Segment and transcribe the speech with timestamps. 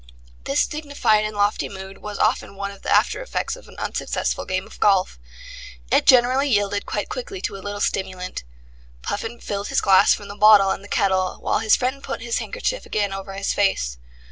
[0.45, 4.65] This dignified and lofty mood was often one of the aftereffects of an unsuccessful game
[4.65, 5.19] of golf.
[5.91, 8.43] It generally yielded quite quickly to a little stimulant.
[9.03, 12.39] Puffin filled his glass from the bottle and the kettle, while his friend put his
[12.39, 13.97] handkerchief again over his face.